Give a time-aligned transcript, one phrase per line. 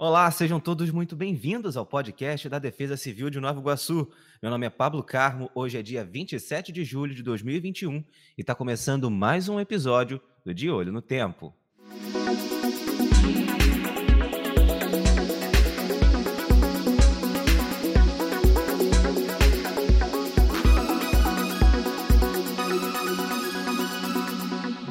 [0.00, 4.08] Olá, sejam todos muito bem-vindos ao podcast da Defesa Civil de Nova Iguaçu.
[4.40, 8.04] Meu nome é Pablo Carmo, hoje é dia 27 de julho de 2021 e
[8.40, 11.52] está começando mais um episódio do De Olho no Tempo.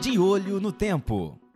[0.02, 1.47] De Olho no Tempo.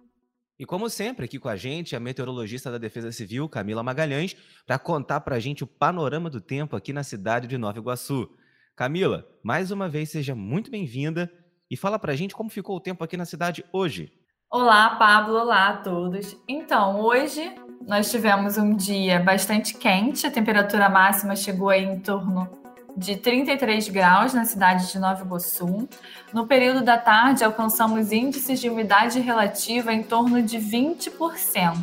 [0.62, 4.78] E como sempre, aqui com a gente, a meteorologista da Defesa Civil, Camila Magalhães, para
[4.78, 8.30] contar para a gente o panorama do tempo aqui na cidade de Nova Iguaçu.
[8.76, 11.32] Camila, mais uma vez seja muito bem-vinda
[11.68, 14.14] e fala para a gente como ficou o tempo aqui na cidade hoje.
[14.52, 16.38] Olá, Pablo, olá a todos.
[16.48, 17.42] Então, hoje
[17.88, 22.61] nós tivemos um dia bastante quente, a temperatura máxima chegou em torno
[22.96, 25.88] de 33 graus na cidade de Nova Iguaçu.
[26.34, 31.78] No período da tarde, alcançamos índices de umidade relativa em torno de 20%.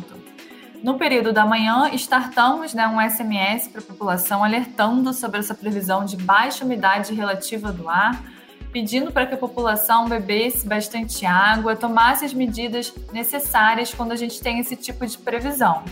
[0.81, 6.05] No período da manhã, startamos né, um SMS para a população alertando sobre essa previsão
[6.05, 8.23] de baixa umidade relativa do ar,
[8.71, 14.39] pedindo para que a população bebesse bastante água, tomasse as medidas necessárias quando a gente
[14.39, 15.83] tem esse tipo de previsão.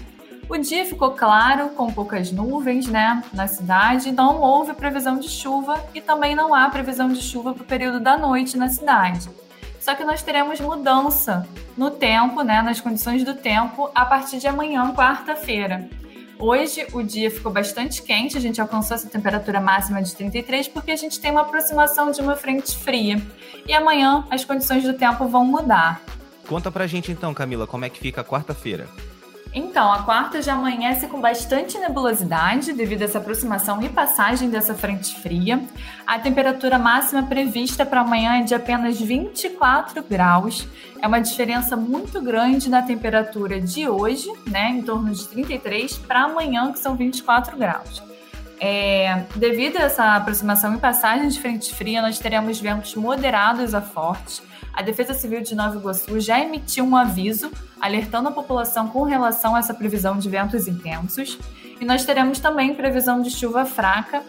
[0.50, 5.84] O dia ficou claro, com poucas nuvens né, na cidade, não houve previsão de chuva
[5.94, 9.30] e também não há previsão de chuva para o período da noite na cidade.
[9.78, 11.46] Só que nós teremos mudança
[11.78, 15.90] no tempo, né, nas condições do tempo, a partir de amanhã, quarta-feira.
[16.40, 20.92] Hoje o dia ficou bastante quente, a gente alcançou essa temperatura máxima de 33 porque
[20.92, 23.22] a gente tem uma aproximação de uma frente fria.
[23.68, 26.00] E amanhã as condições do tempo vão mudar.
[26.48, 28.88] Conta pra gente então, Camila, como é que fica quarta-feira?
[29.58, 34.76] Então, a quarta já amanhece com bastante nebulosidade devido a essa aproximação e passagem dessa
[34.76, 35.60] frente fria.
[36.06, 40.68] A temperatura máxima prevista para amanhã é de apenas 24 graus.
[41.02, 46.26] É uma diferença muito grande na temperatura de hoje, né, em torno de 33, para
[46.26, 48.04] amanhã, que são 24 graus.
[48.60, 53.82] É, devido a essa aproximação e passagem de frente fria, nós teremos ventos moderados a
[53.82, 54.42] fortes
[54.78, 59.56] a Defesa Civil de Nova Iguaçu já emitiu um aviso alertando a população com relação
[59.56, 61.40] a essa previsão de ventos intensos.
[61.82, 64.22] E nós teremos também previsão de chuva fraca,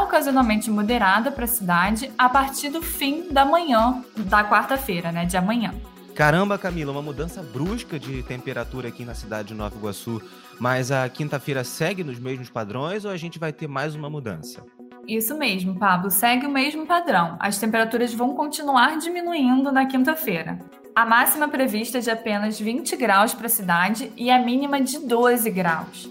[0.00, 5.36] ocasionalmente moderada para a cidade, a partir do fim da manhã da quarta-feira, né, de
[5.36, 5.74] amanhã.
[6.20, 10.20] Caramba, Camila, uma mudança brusca de temperatura aqui na cidade de Nova Iguaçu.
[10.58, 14.62] Mas a quinta-feira segue nos mesmos padrões ou a gente vai ter mais uma mudança?
[15.08, 17.38] Isso mesmo, Pablo, segue o mesmo padrão.
[17.40, 20.58] As temperaturas vão continuar diminuindo na quinta-feira.
[20.94, 24.98] A máxima prevista é de apenas 20 graus para a cidade e a mínima de
[24.98, 26.10] 12 graus.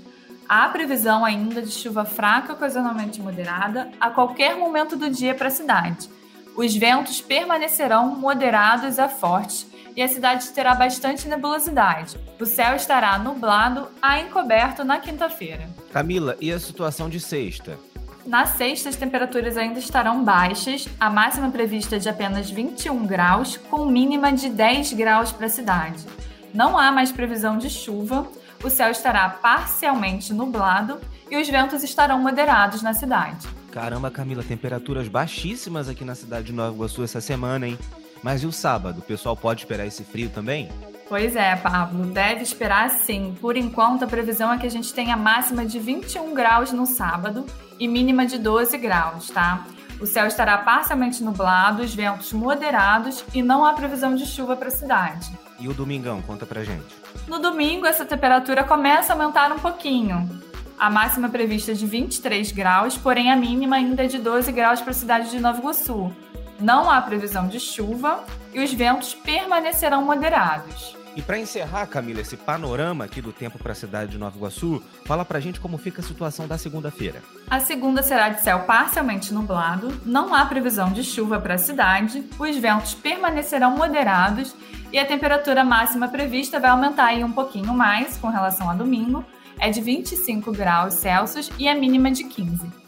[0.50, 5.52] Há previsão ainda de chuva fraca, ocasionalmente moderada, a qualquer momento do dia para a
[5.52, 6.10] cidade.
[6.58, 12.18] Os ventos permanecerão moderados a fortes e a cidade terá bastante nebulosidade.
[12.40, 15.70] O céu estará nublado a encoberto na quinta-feira.
[15.92, 17.78] Camila, e a situação de sexta?
[18.26, 23.58] Na sexta, as temperaturas ainda estarão baixas, a máxima prevista é de apenas 21 graus,
[23.58, 26.06] com mínima de 10 graus para a cidade.
[26.54, 28.26] Não há mais previsão de chuva,
[28.64, 30.98] o céu estará parcialmente nublado
[31.30, 33.46] e os ventos estarão moderados na cidade.
[33.70, 37.78] Caramba, Camila, temperaturas baixíssimas aqui na cidade de Nova Iguaçu essa semana, hein?
[38.24, 39.00] Mas e o sábado?
[39.00, 40.70] O pessoal pode esperar esse frio também?
[41.08, 43.36] Pois é, Pablo, deve esperar sim.
[43.42, 47.46] Por enquanto, a previsão é que a gente tenha máxima de 21 graus no sábado
[47.80, 49.66] e mínima de 12 graus, tá?
[50.00, 54.68] O céu estará parcialmente nublado, os ventos moderados e não há previsão de chuva para
[54.68, 55.30] a cidade.
[55.60, 56.96] E o domingão, conta pra gente.
[57.28, 60.30] No domingo, essa temperatura começa a aumentar um pouquinho.
[60.78, 64.80] A máxima prevista é de 23 graus, porém a mínima ainda é de 12 graus
[64.80, 66.14] para a cidade de Nova Iguaçu.
[66.60, 70.98] Não há previsão de chuva e os ventos permanecerão moderados.
[71.16, 74.82] E para encerrar, Camila, esse panorama aqui do tempo para a cidade de Nova Iguaçu,
[75.06, 77.22] fala para a gente como fica a situação da segunda-feira.
[77.50, 82.24] A segunda será de céu parcialmente nublado, não há previsão de chuva para a cidade,
[82.38, 84.56] os ventos permanecerão moderados
[84.94, 89.26] e a temperatura máxima prevista vai aumentar aí um pouquinho mais com relação a domingo,
[89.60, 92.79] é de 25 graus Celsius e a mínima de 15.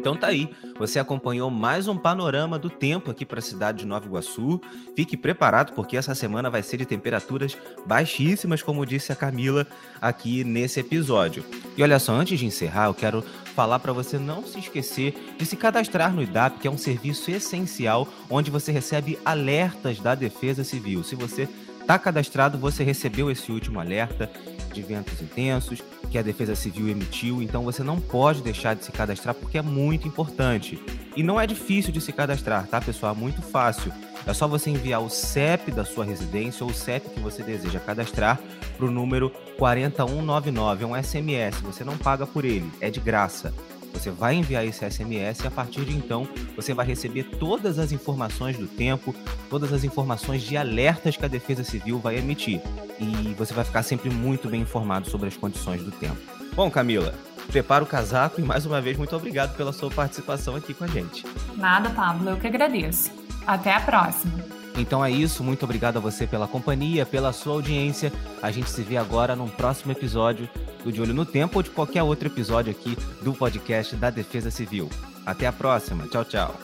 [0.00, 0.48] Então tá aí,
[0.78, 4.58] você acompanhou mais um panorama do tempo aqui para a cidade de Nova Iguaçu.
[4.96, 7.54] Fique preparado porque essa semana vai ser de temperaturas
[7.84, 9.66] baixíssimas, como disse a Camila
[10.00, 11.44] aqui nesse episódio.
[11.76, 13.22] E olha só, antes de encerrar, eu quero
[13.54, 17.30] falar para você não se esquecer de se cadastrar no IDAP, que é um serviço
[17.30, 21.04] essencial onde você recebe alertas da Defesa Civil.
[21.04, 21.46] Se você
[21.90, 24.30] está cadastrado, você recebeu esse último alerta
[24.72, 28.92] de ventos intensos que a Defesa Civil emitiu, então você não pode deixar de se
[28.92, 30.80] cadastrar porque é muito importante.
[31.16, 33.12] E não é difícil de se cadastrar, tá, pessoal?
[33.12, 33.92] É muito fácil.
[34.24, 37.80] É só você enviar o CEP da sua residência ou o CEP que você deseja
[37.80, 38.38] cadastrar
[38.76, 39.28] para o número
[39.58, 40.84] 40199.
[40.84, 43.52] É um SMS, você não paga por ele, é de graça.
[43.92, 47.92] Você vai enviar esse SMS e a partir de então você vai receber todas as
[47.92, 49.14] informações do tempo,
[49.48, 52.60] todas as informações de alertas que a Defesa Civil vai emitir.
[52.98, 56.18] E você vai ficar sempre muito bem informado sobre as condições do tempo.
[56.54, 57.14] Bom, Camila,
[57.48, 60.88] prepara o casaco e mais uma vez muito obrigado pela sua participação aqui com a
[60.88, 61.24] gente.
[61.56, 63.10] Nada, Pablo, eu que agradeço.
[63.46, 64.59] Até a próxima.
[64.80, 68.10] Então é isso, muito obrigado a você pela companhia, pela sua audiência.
[68.42, 70.48] A gente se vê agora num próximo episódio
[70.82, 74.50] do De Olho no Tempo ou de qualquer outro episódio aqui do podcast da Defesa
[74.50, 74.88] Civil.
[75.26, 76.08] Até a próxima.
[76.08, 76.54] Tchau, tchau.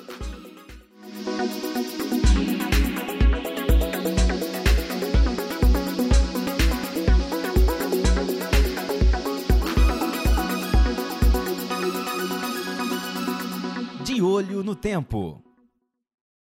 [14.03, 15.46] De Olho no Tempo.